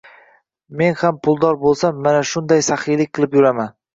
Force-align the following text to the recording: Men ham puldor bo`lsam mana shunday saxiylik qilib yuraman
Men 0.79 0.95
ham 1.01 1.19
puldor 1.27 1.59
bo`lsam 1.65 2.01
mana 2.07 2.23
shunday 2.31 2.65
saxiylik 2.71 3.15
qilib 3.19 3.37
yuraman 3.41 3.71